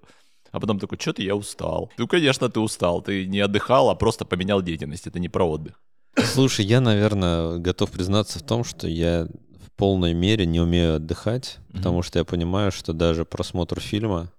[0.52, 1.90] А потом такой, что-то я устал.
[1.98, 3.02] Ну, конечно, ты устал.
[3.02, 5.06] Ты не отдыхал, а просто поменял деятельность.
[5.08, 5.80] Это не про отдых.
[6.16, 9.26] Слушай, я, наверное, готов признаться в том, что я
[9.66, 11.78] в полной мере не умею отдыхать, Мгм.
[11.78, 14.32] потому что я понимаю, что даже просмотр фильма,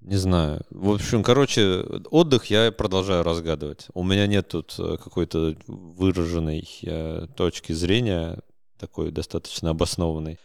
[0.00, 0.62] не знаю.
[0.70, 3.86] В общем, короче, отдых я продолжаю разгадывать.
[3.94, 8.38] У меня нет тут э, какой-то выраженной э, точки зрения,
[8.78, 10.38] такой достаточно обоснованной.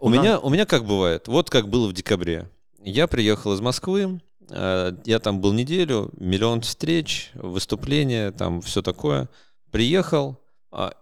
[0.00, 2.48] У, У нас- меня, у меня как бывает, вот как было в декабре.
[2.82, 9.28] Я приехал из Москвы, э, я там был неделю, миллион встреч, выступления, там все такое.
[9.70, 10.38] Приехал,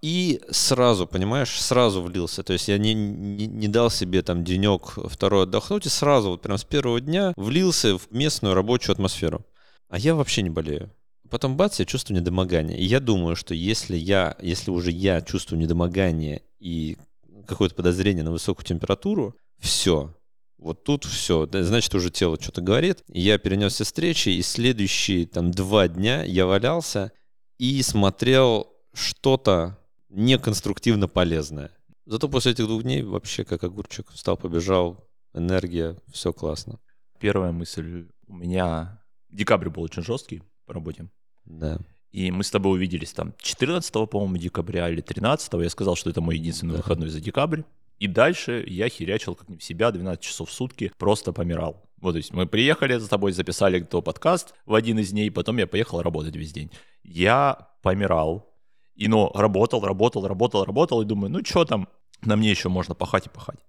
[0.03, 2.43] И сразу, понимаешь, сразу влился.
[2.43, 6.43] То есть я не, не, не дал себе там денек второй отдохнуть, и сразу, вот
[6.43, 9.45] прям с первого дня влился в местную рабочую атмосферу.
[9.89, 10.91] А я вообще не болею.
[11.31, 12.79] Потом бац, я чувствую недомогание.
[12.79, 16.99] И я думаю, что если я, если уже я чувствую недомогание и
[17.47, 20.15] какое-то подозрение на высокую температуру, все.
[20.59, 21.49] Вот тут все.
[21.51, 23.03] Значит, уже тело что-то говорит.
[23.09, 27.13] Я перенес встречи, и следующие там два дня я валялся
[27.59, 29.79] и смотрел что-то
[30.09, 31.71] неконструктивно полезное.
[32.07, 36.79] Зато после этих двух дней вообще как огурчик встал, побежал, энергия, все классно.
[37.19, 39.01] Первая мысль у меня...
[39.31, 41.09] Декабрь был очень жесткий по работе.
[41.45, 41.79] Да.
[42.11, 45.53] И мы с тобой увиделись там 14, по-моему, декабря или 13.
[45.55, 46.77] Я сказал, что это мой единственный Да.
[46.79, 47.63] выходной за декабрь.
[47.99, 51.89] И дальше я херячил как не в себя 12 часов в сутки, просто помирал.
[52.01, 55.57] Вот, то есть мы приехали за тобой, записали то подкаст в один из дней, потом
[55.59, 56.71] я поехал работать весь день.
[57.05, 58.52] Я помирал,
[58.95, 61.89] и, ну, работал, работал, работал, работал, и думаю, ну, что там,
[62.23, 63.61] на мне еще можно пахать и пахать.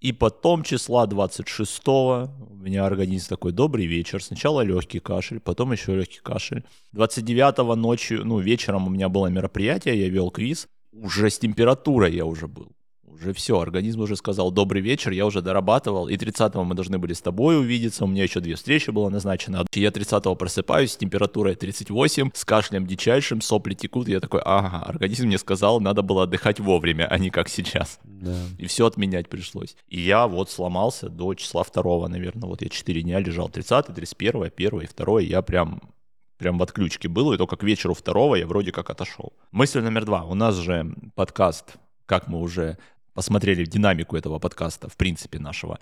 [0.00, 4.22] И потом числа 26 у меня организм такой, добрый вечер.
[4.22, 6.64] Сначала легкий кашель, потом еще легкий кашель.
[6.92, 10.68] 29 ночью, ну, вечером у меня было мероприятие, я вел квиз.
[10.92, 12.75] Уже с температурой я уже был.
[13.20, 16.08] Уже все, организм уже сказал добрый вечер, я уже дорабатывал.
[16.08, 19.64] И 30-го мы должны были с тобой увидеться, у меня еще две встречи было назначено.
[19.72, 24.08] Я 30-го просыпаюсь с температурой 38, с кашлем дичайшим, сопли текут.
[24.08, 27.98] Я такой, ага, организм мне сказал, надо было отдыхать вовремя, а не как сейчас.
[28.04, 28.34] Да.
[28.58, 29.76] И все отменять пришлось.
[29.88, 32.48] И я вот сломался до числа второго, наверное.
[32.48, 33.48] Вот я 4 дня лежал.
[33.48, 35.20] 30, 31, 1 и 2.
[35.20, 35.80] Я прям
[36.38, 39.32] прям в отключке был, и только к вечеру второго я вроде как отошел.
[39.52, 40.24] Мысль номер два.
[40.24, 42.76] У нас же подкаст, как мы уже
[43.20, 45.78] посмотрели динамику этого подкаста, в принципе, нашего,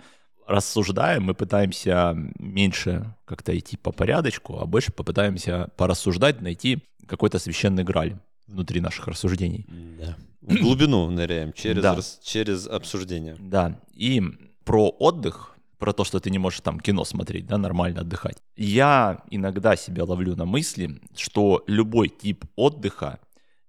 [0.47, 7.83] рассуждаем, мы пытаемся меньше как-то идти по порядочку, а больше попытаемся порассуждать, найти какой-то священный
[7.83, 8.17] граль
[8.47, 9.65] внутри наших рассуждений.
[9.99, 10.15] Да.
[10.41, 11.95] В глубину ныряем через, Да.
[11.95, 13.35] рас- через обсуждение.
[13.39, 14.21] Да, и
[14.63, 18.37] про отдых, про то, что ты не можешь там кино смотреть, да, нормально отдыхать.
[18.55, 23.19] Я иногда себя ловлю на мысли, что любой тип отдыха,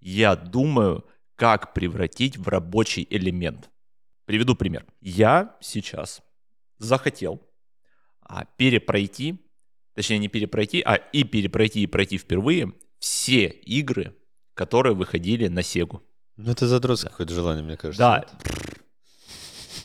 [0.00, 1.04] я думаю,
[1.36, 3.70] как превратить в рабочий элемент.
[4.24, 4.84] Приведу пример.
[5.00, 6.22] Я сейчас
[6.78, 7.40] захотел
[8.20, 9.38] а, перепройти,
[9.94, 14.16] точнее не перепройти, а и перепройти и пройти впервые все игры,
[14.54, 16.02] которые выходили на Сегу.
[16.36, 17.98] Ну, это задротское какое-то желание, мне кажется.
[17.98, 18.26] Да.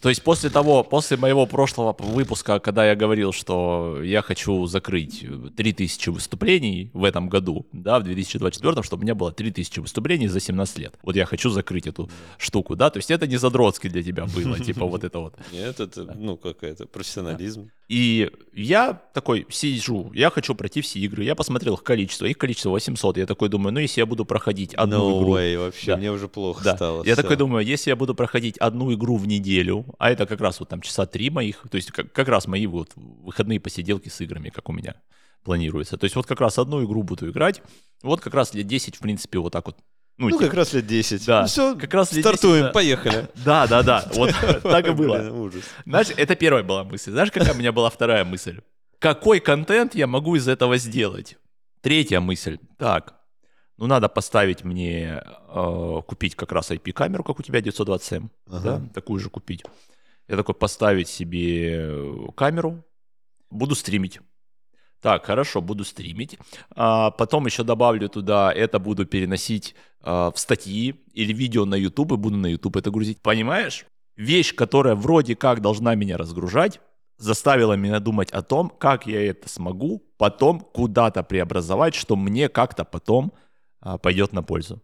[0.01, 5.25] То есть после того, после моего прошлого выпуска, когда я говорил, что я хочу закрыть
[5.55, 10.39] 3000 выступлений в этом году, да, в 2024, чтобы у меня было 3000 выступлений за
[10.39, 10.95] 17 лет.
[11.03, 12.09] Вот я хочу закрыть эту
[12.39, 15.35] штуку, да, то есть это не задротски для тебя было, типа вот это вот.
[15.51, 17.69] Нет, это, ну, какая-то профессионализм.
[17.91, 22.69] И я такой сижу, я хочу пройти все игры, я посмотрел их количество, их количество
[22.69, 25.97] 800, я такой думаю, ну если я буду проходить одну No игру, way, вообще, Да.
[25.97, 26.75] мне уже плохо да.
[26.77, 27.04] стало.
[27.04, 27.21] Я всё.
[27.21, 30.69] такой думаю, если я буду проходить одну игру в неделю, а это как раз вот
[30.69, 34.51] там часа три моих, то есть как, как раз мои вот выходные посиделки с играми,
[34.51, 34.95] как у меня
[35.43, 35.97] планируется.
[35.97, 37.62] То есть вот как раз одну игру буду играть,
[38.04, 39.75] вот как раз лет 10, в принципе, вот так вот.
[40.17, 41.26] Ну, Ну, типа, как раз лет 10.
[41.26, 42.71] Да, Ну, все, как раз лет 10, стартуем, да.
[42.71, 43.28] поехали.
[43.45, 44.32] Да, да, да, вот
[44.63, 45.52] так и было.
[45.86, 47.12] Знаешь, это первая была мысль.
[47.12, 48.60] Знаешь, какая у меня была вторая мысль?
[49.00, 51.38] Какой контент я могу из этого сделать?
[51.82, 52.60] Третья мысль.
[52.78, 53.15] Так,
[53.78, 58.62] ну надо поставить мне, э, купить как раз IP-камеру, как у тебя 920M, Ага.
[58.78, 59.63] да, такую же купить.
[60.28, 61.95] Я такой поставить себе
[62.38, 62.86] камеру,
[63.50, 64.19] буду стримить.
[65.02, 66.38] Так, хорошо, буду стримить.
[66.76, 72.13] А, потом еще добавлю туда, это буду переносить а, в статьи или видео на YouTube,
[72.13, 73.21] и буду на YouTube это грузить.
[73.21, 73.85] Понимаешь?
[74.15, 76.81] Вещь, которая вроде как должна меня разгружать,
[77.17, 82.83] заставила меня думать о том, как я это смогу потом куда-то преобразовать, что мне как-то
[82.83, 83.33] потом
[83.79, 84.81] а, пойдет на пользу.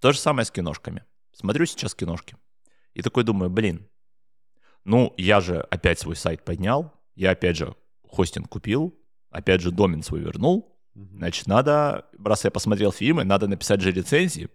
[0.00, 1.04] То же самое с киношками.
[1.32, 2.36] Смотрю сейчас киношки.
[2.94, 3.88] И такой думаю, блин,
[4.84, 7.74] ну, я же опять свой сайт поднял, я опять же
[8.08, 8.98] хостинг купил,
[9.30, 14.48] опять же домен свой вернул, значит, надо, раз я посмотрел фильмы, надо написать же рецензии,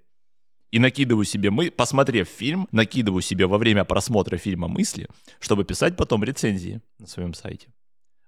[0.72, 5.08] и накидываю себе, мы, посмотрев фильм, накидываю себе во время просмотра фильма мысли,
[5.40, 7.74] чтобы писать потом рецензии на своем сайте.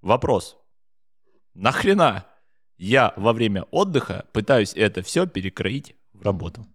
[0.02, 0.58] Вопрос.
[1.54, 2.26] Нахрена
[2.78, 6.66] я во время отдыха пытаюсь это все перекроить в работу?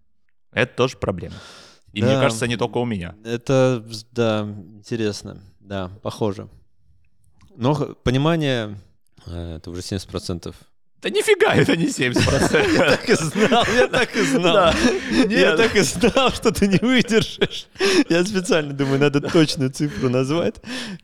[0.51, 1.35] Это тоже проблема.
[1.93, 2.21] И мне Да.
[2.21, 3.15] кажется, не только у меня.
[3.23, 4.41] Это, да,
[4.75, 5.41] интересно.
[5.59, 6.49] Да, похоже.
[7.55, 8.77] Но понимание,
[9.25, 10.55] э, это уже 70%
[11.03, 12.73] Да нифига, это не 70%.
[12.73, 14.73] Я так и знал, я так и знал.
[15.29, 17.67] Я так и знал, что ты не выдержишь.
[18.07, 20.55] Я специально думаю, надо точную цифру назвать.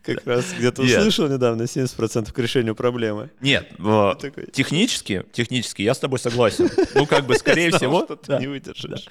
[0.02, 3.30] Как раз где-то услышал недавно 70% к решению проблемы.
[3.42, 3.68] Нет,
[4.52, 6.70] технически, технически я с тобой согласен.
[6.94, 9.06] Ну, как бы, скорее всего, что ты не выдержишь.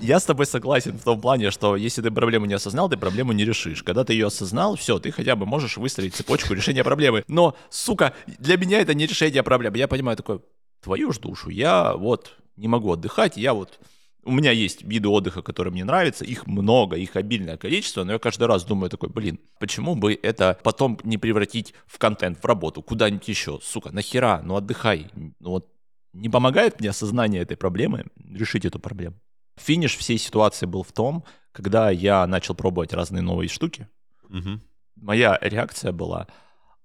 [0.00, 3.32] я с тобой согласен в том плане, что если ты проблему не осознал, ты проблему
[3.32, 3.82] не решишь.
[3.82, 7.24] Когда ты ее осознал, все, ты хотя бы можешь выстроить цепочку решения проблемы.
[7.26, 9.76] Но, сука, для меня это не решение проблемы.
[9.76, 10.40] Я понимаю такой,
[10.80, 13.80] твою ж душу, я вот не могу отдыхать, я вот...
[14.26, 18.18] У меня есть виды отдыха, которые мне нравятся, их много, их обильное количество, но я
[18.18, 22.82] каждый раз думаю такой, блин, почему бы это потом не превратить в контент, в работу,
[22.82, 25.68] куда-нибудь еще, сука, нахера, ну отдыхай, ну вот
[26.14, 29.16] не помогает мне осознание этой проблемы решить эту проблему.
[29.56, 33.88] Финиш всей ситуации был в том, когда я начал пробовать разные новые штуки.
[34.28, 34.62] Мгм.
[34.96, 36.28] Моя реакция была,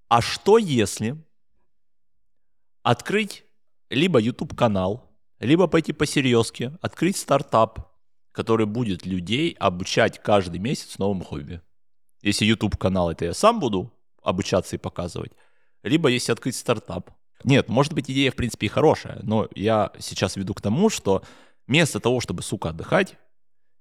[0.10, 1.16] а что если
[2.84, 3.44] открыть
[3.90, 7.92] либо YouTube-канал, либо пойти по серьезке, открыть стартап,
[8.32, 11.62] который будет людей обучать каждый месяц новым хобби.
[12.22, 15.32] Если YouTube-канал, это я сам буду обучаться и показывать,
[15.84, 17.12] либо если открыть стартап.
[17.44, 21.24] Нет, может быть, идея, в принципе, и хорошая, но я сейчас веду к тому, что
[21.68, 23.16] вместо того, чтобы, сука, отдыхать,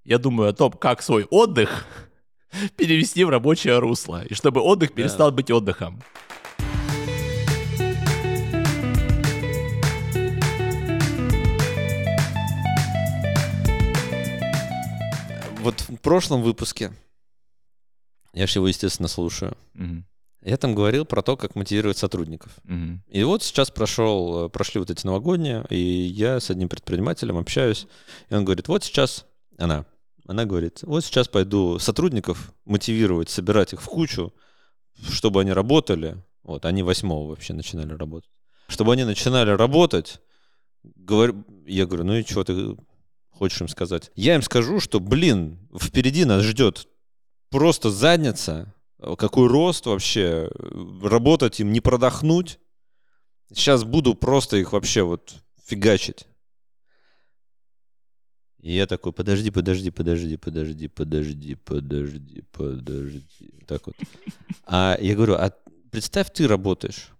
[0.04, 1.84] я думаю о том, как свой отдых
[2.76, 6.02] перевести в рабочее русло, и чтобы отдых перестал быть отдыхом.
[15.60, 16.92] Вот в прошлом выпуске,
[18.32, 20.06] я же его, естественно, слушаю, Мгм,
[20.42, 22.52] я там говорил про то, как мотивировать сотрудников.
[22.64, 27.36] мгм, И вот сейчас прошел, э, прошли вот эти новогодние, и я с одним предпринимателем
[27.36, 27.86] общаюсь,
[28.30, 29.26] и он говорит, вот сейчас,
[29.58, 29.84] она,
[30.26, 34.32] она говорит, вот сейчас пойду сотрудников мотивировать, собирать их в кучу,
[35.10, 38.30] чтобы они работали, вот, они восьмого вообще начинали работать,
[38.68, 40.20] чтобы они начинали работать,
[40.84, 42.76] говорю, я говорю, ну и что ты
[43.38, 44.10] хочешь им сказать?
[44.14, 46.88] Я им скажу, что, блин, впереди нас ждет
[47.50, 52.58] просто задница, э, какой рост вообще, э, работать им не продохнуть,
[53.52, 56.26] Сейчас буду просто их вообще вот фигачить.
[58.58, 63.54] И я такой, подожди, подожди, подожди, подожди, подожди, подожди, подожди.
[63.66, 63.96] Так вот.
[64.64, 65.54] А я говорю, а
[65.90, 67.10] представь, ты работаешь.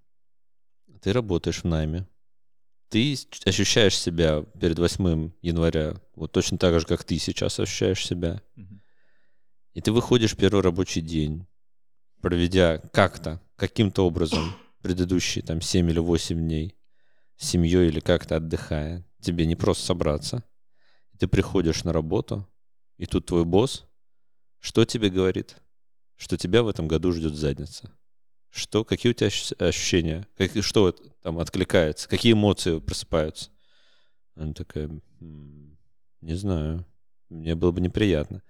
[1.00, 2.06] Ты работаешь в найме.
[2.88, 8.42] Ты ощущаешь себя перед 8 января вот точно так же, как ты сейчас ощущаешь себя.
[9.74, 11.46] И ты выходишь в первый рабочий день,
[12.20, 16.76] проведя как-то, каким-то образом предыдущие там 7 или 8 дней
[17.36, 19.04] с семьей или как-то отдыхая.
[19.20, 20.44] Тебе не просто собраться.
[21.18, 22.48] Ты приходишь на работу,
[22.96, 23.86] и тут твой босс,
[24.60, 25.56] что тебе говорит?
[26.16, 27.92] Что тебя в этом году ждет задница.
[28.50, 30.26] Что, какие у тебя ощ- ощущения?
[30.36, 32.08] Как, что там откликается?
[32.08, 33.50] Какие эмоции просыпаются?
[34.34, 34.88] Она такая,
[35.20, 35.76] «М,
[36.20, 36.84] не знаю,
[37.28, 38.42] мне было бы неприятно.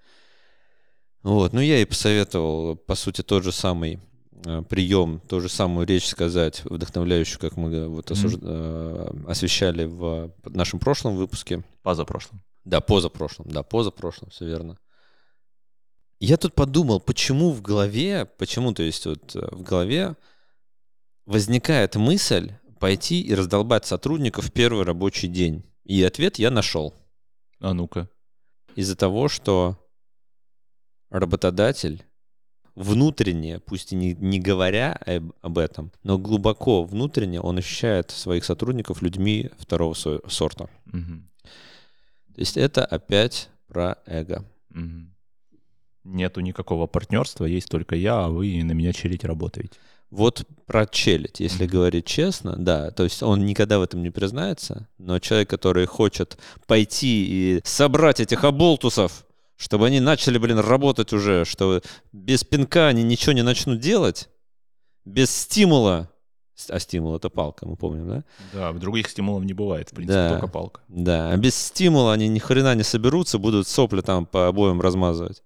[1.22, 3.98] Вот, ну я ей посоветовал, по сути, тот же самый
[4.44, 9.84] э, прием, ту же самую речь сказать, вдохновляющую, как мы э, вот осуж- э, освещали
[9.84, 11.64] в нашем прошлом выпуске.
[11.82, 12.40] Позапрошлым.
[12.64, 14.78] Да, позапрошлом, да, позапрошлом, все верно.
[16.20, 20.16] Я тут подумал, почему в голове, почему, то есть вот э, в голове
[21.26, 25.64] возникает мысль пойти и раздолбать сотрудников в первый рабочий день.
[25.84, 26.94] И ответ я нашел.
[27.60, 28.08] А ну-ка.
[28.76, 29.76] из-за того, что
[31.10, 32.04] работодатель
[32.74, 38.44] внутренне, пусть и не, не говоря об, об этом, но глубоко внутренне он ощущает своих
[38.44, 40.68] сотрудников людьми второго со- сорта.
[40.84, 41.28] Мгм,
[42.34, 44.44] То есть это опять про эго.
[44.70, 45.14] мгм.
[46.08, 49.78] Нету никакого партнерства, есть только я, а вы на меня челить работаете.
[50.10, 54.88] Вот про челядь, если говорить честно, да, то есть он никогда в этом не признается,
[54.96, 61.44] но человек, который хочет пойти и собрать этих оболтусов, чтобы они начали, блин, работать уже,
[61.44, 64.30] что без пинка они ничего не начнут делать,
[65.04, 66.08] без стимула,
[66.70, 68.24] а стимул это палка, мы помним, да?
[68.54, 70.30] Да, других стимулов не бывает, в принципе, Да.
[70.30, 70.80] только палка.
[70.88, 75.42] Да, а без стимула они ни хрена не соберутся, будут сопли там по обоим размазывать.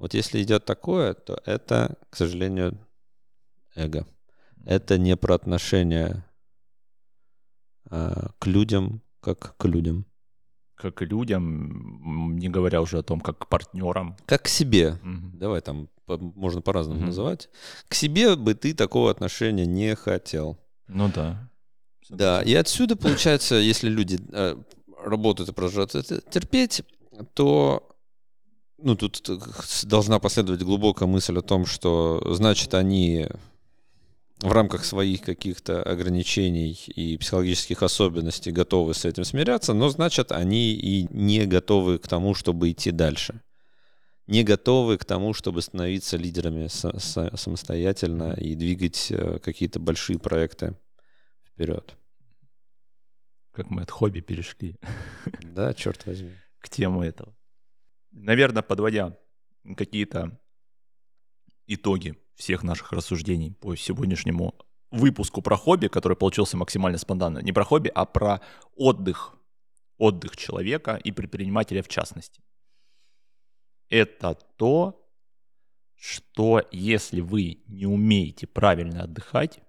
[0.00, 2.78] Вот если идет такое, то это, к сожалению,
[3.74, 4.06] эго.
[4.64, 6.24] Это не про отношение
[7.90, 10.06] а, к людям, как к людям.
[10.74, 14.16] Как и людям, не говоря уже о том, как к партнерам.
[14.24, 14.98] Как к себе.
[15.02, 15.38] Мгм.
[15.38, 17.06] Давай там по- можно по-разному Мгм.
[17.08, 17.50] называть.
[17.88, 20.58] К себе бы ты такого отношения не хотел.
[20.88, 21.50] Ну да.
[22.08, 24.56] Да, и отсюда получается, если люди э,
[25.04, 26.82] работают и продолжают это терпеть,
[27.34, 27.86] то
[28.82, 29.38] ну, тут э,
[29.84, 33.26] должна последовать глубокая мысль о том, что значит они
[34.42, 40.72] в рамках своих каких-то ограничений и психологических особенностей готовы с этим смиряться, но значит, они
[40.72, 43.42] и не готовы к тому, чтобы идти дальше.
[44.26, 50.76] Не готовы к тому, чтобы становиться лидерами самостоятельно и двигать э, какие-то большие проекты
[51.44, 51.96] вперед.
[53.52, 54.76] Как мы от хобби перешли.
[55.42, 56.30] Да, черт возьми.
[56.60, 57.34] К тему этого.
[58.12, 59.16] Наверное, подводя
[59.76, 60.38] какие-то
[61.66, 64.54] итоги всех наших рассуждений по сегодняшнему
[64.90, 67.38] выпуску про хобби, который получился максимально спонтанно.
[67.38, 68.40] Не про хобби, а про
[68.74, 69.36] отдых.
[69.98, 72.42] Отдых человека и предпринимателя в частности.
[73.90, 75.06] Это то,
[75.94, 79.60] что если вы не умеете правильно отдыхать,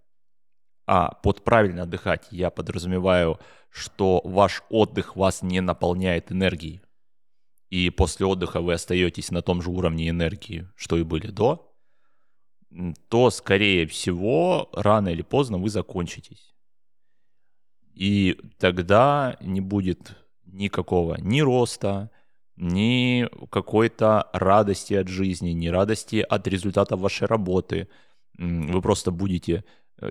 [0.85, 3.39] а под правильно отдыхать я подразумеваю,
[3.69, 6.81] что ваш отдых вас не наполняет энергией,
[7.71, 11.73] и после отдыха вы остаетесь на том же уровне энергии, что и были до,
[13.07, 16.53] то, скорее всего, рано или поздно вы закончитесь.
[17.93, 22.11] И тогда не будет никакого ни роста,
[22.57, 27.87] ни какой-то радости от жизни, ни радости от результата вашей работы.
[28.37, 29.63] Вы просто будете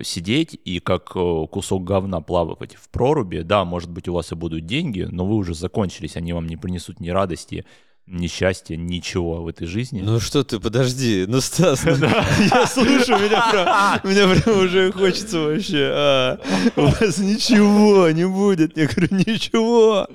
[0.03, 3.41] сидеть и как э, кусок говна плавать в проруби.
[3.41, 6.57] Да, может быть, у вас и будут деньги, но вы уже закончились, они вам не
[6.57, 7.65] принесут ни радости,
[8.07, 10.01] несчастья, ничего в этой жизни.
[10.01, 15.89] Ну что ты, подожди, ну Стас, ну, я меня прям, меня прям уже хочется вообще,
[15.93, 16.39] а,
[16.75, 20.07] у вас ничего не будет, я говорю, ничего.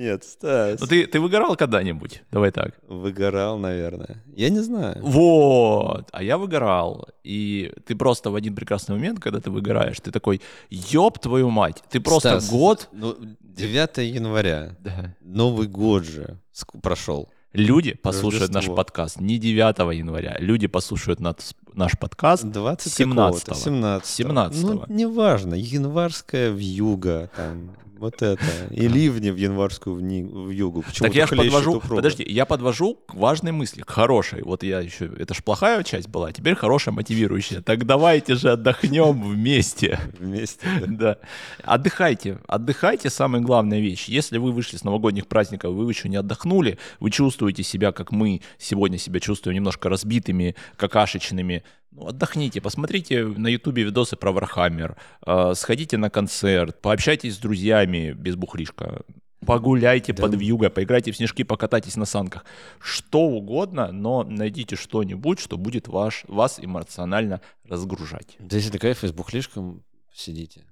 [0.00, 0.80] Нет, Стас.
[0.80, 2.22] Ну ты, ты выгорал когда-нибудь?
[2.30, 2.72] Давай так.
[2.88, 4.24] Выгорал, наверное.
[4.34, 4.96] Я не знаю.
[5.02, 6.08] Вот.
[6.10, 7.06] А я выгорал.
[7.22, 10.40] И ты просто в один прекрасный момент, когда ты выгораешь, ты такой,
[10.70, 12.88] ёб твою мать, ты просто Стас, год...
[12.92, 14.74] Ну, 9 января.
[14.80, 15.14] Да.
[15.20, 16.38] Новый год же
[16.80, 17.28] прошел.
[17.52, 18.72] Люди послушают Рождество.
[18.72, 25.54] наш подкаст не 9 января, люди послушают наш, подкаст 20 17 17 17 Ну, неважно,
[25.54, 28.42] январская вьюга, там, вот это.
[28.70, 30.82] И ливни в январскую в, ни, в югу.
[30.82, 34.42] Почему так я же подвожу, подожди, я подвожу к важной мысли, к хорошей.
[34.42, 37.60] Вот я еще, это ж плохая часть была, а теперь хорошая, мотивирующая.
[37.60, 40.00] Так давайте же отдохнем вместе.
[40.18, 41.18] Вместе, да.
[41.62, 44.06] Отдыхайте, отдыхайте, самая главная вещь.
[44.08, 48.40] Если вы вышли с новогодних праздников, вы еще не отдохнули, вы чувствуете себя, как мы
[48.56, 55.52] сегодня себя чувствуем, немножко разбитыми, какашечными, ну, отдохните, посмотрите на ютубе видосы про Warhammer, э,
[55.54, 59.02] сходите на концерт, пообщайтесь с друзьями без бухлишка,
[59.44, 60.22] погуляйте да.
[60.22, 62.44] под вьюгой, поиграйте в снежки, покатайтесь на санках.
[62.78, 68.36] Что угодно, но найдите что-нибудь, что будет ваш, вас эмоционально разгружать.
[68.38, 69.82] Да если ты кайф с бухлишком
[70.12, 70.64] сидите.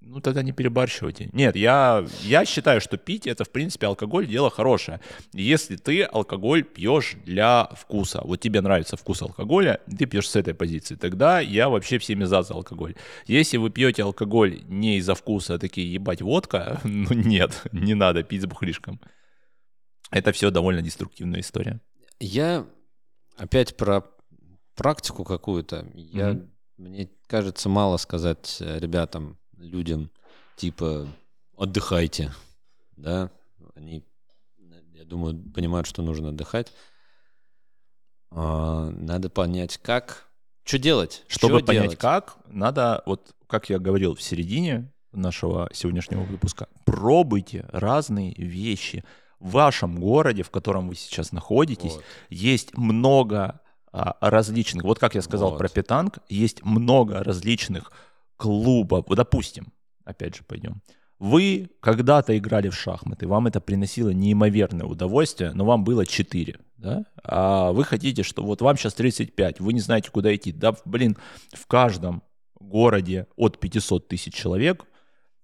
[0.00, 1.30] Ну, тогда не перебарщивайте.
[1.32, 5.00] Нет, я, я считаю, что пить это, в принципе, алкоголь дело хорошее.
[5.32, 10.54] Если ты алкоголь пьешь для вкуса, вот тебе нравится вкус алкоголя, ты пьешь с этой
[10.54, 12.94] позиции, тогда я вообще всеми за за алкоголь.
[13.26, 18.22] Если вы пьете алкоголь не из-за вкуса, а такие ебать водка, ну нет, не надо
[18.22, 19.00] пить с бухлишком.
[20.10, 21.80] Это все довольно деструктивная история.
[22.20, 22.66] Я
[23.36, 24.04] опять про
[24.76, 25.86] практику какую-то.
[25.94, 26.48] Я, mm-hmm.
[26.76, 30.10] Мне кажется, мало сказать ребятам, людям,
[30.56, 31.08] типа,
[31.56, 32.32] отдыхайте,
[32.96, 33.30] да,
[33.74, 34.04] они,
[34.92, 36.72] я думаю, понимают, что нужно отдыхать.
[38.30, 40.28] А, надо понять, как,
[40.64, 41.24] что делать.
[41.28, 41.98] Чтобы что понять, делать?
[41.98, 49.04] как, надо, вот как я говорил в середине нашего сегодняшнего выпуска, пробуйте разные вещи.
[49.38, 52.04] В вашем городе, в котором вы сейчас находитесь, вот.
[52.30, 53.60] есть много
[53.92, 55.58] а, различных, вот как я сказал вот.
[55.58, 57.92] про питанг, есть много различных
[58.36, 59.72] клуба, допустим,
[60.04, 60.82] опять же пойдем,
[61.18, 67.04] вы когда-то играли в шахматы, вам это приносило неимоверное удовольствие, но вам было 4, да?
[67.24, 70.52] А вы хотите, что вот вам сейчас 35, вы не знаете, куда идти.
[70.52, 71.16] Да, блин,
[71.52, 72.22] в каждом
[72.58, 74.84] городе от 500 тысяч человек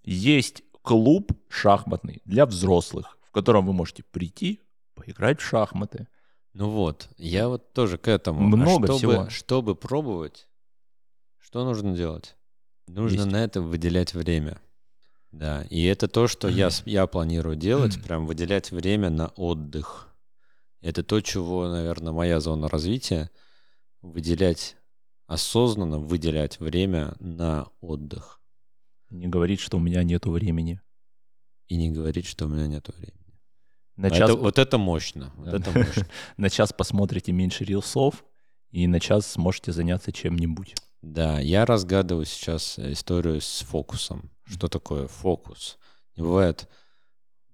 [0.05, 4.61] есть клуб шахматный для взрослых, в котором вы можете прийти,
[4.95, 6.07] поиграть в шахматы.
[6.53, 8.41] Ну вот, я вот тоже к этому.
[8.41, 9.31] Много а чтобы, всего.
[9.31, 10.49] Чтобы пробовать,
[11.39, 12.37] что нужно делать?
[12.93, 13.33] Нужно есть.
[13.33, 14.61] на это выделять время.
[15.31, 20.09] Да, и это то, что я, я планирую делать, прям выделять время на отдых.
[20.83, 23.31] Это то, чего, наверное, моя зона развития.
[24.03, 24.77] Выделять,
[25.27, 28.41] осознанно выделять время на отдых.
[29.09, 30.81] Не говорить, что у меня нет времени.
[31.69, 33.41] И не говорить, что у меня нет времени.
[33.97, 34.31] На час...
[34.31, 35.33] это, вот это мощно.
[35.37, 36.07] Вот это мощно.
[36.37, 38.25] на час посмотрите меньше рилсов,
[38.71, 40.75] и на час сможете заняться чем-нибудь.
[41.03, 44.31] Да, я разгадываю сейчас историю с фокусом.
[44.45, 45.79] Что такое фокус?
[46.17, 46.69] Не бывает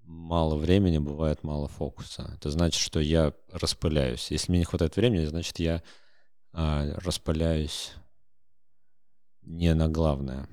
[0.03, 2.31] мало времени, бывает мало фокуса.
[2.35, 4.29] Это значит, что я распыляюсь.
[4.29, 5.81] Если мне не хватает времени, значит, я
[6.53, 7.93] а, распыляюсь
[9.41, 10.47] не на главное.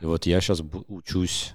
[0.00, 1.54] И вот я сейчас учусь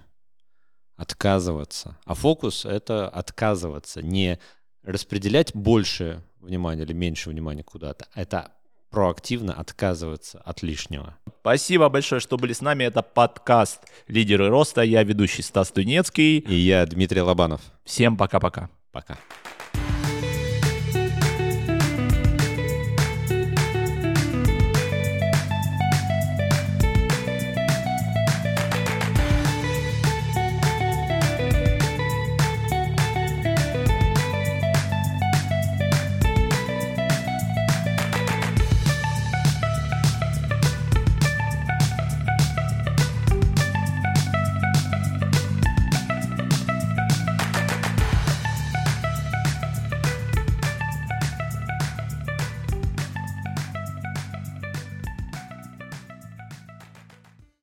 [0.97, 1.97] отказываться.
[2.03, 4.37] А фокус— это отказываться, не
[4.83, 8.07] распределять больше внимания или меньше внимания куда-то.
[8.13, 8.51] Это
[8.91, 11.17] проактивно отказываться от лишнего.
[11.39, 12.83] Спасибо большое, что были с нами.
[12.83, 14.81] Это подкаст «Лидеры роста».
[14.81, 16.37] Я ведущий Стас Тунецкий.
[16.39, 17.61] И я Дмитрий Лобанов.
[17.83, 18.69] Всем пока-пока.
[18.91, 19.13] Пока.
[19.13, 19.17] -пока.
[19.17, 19.60] пока.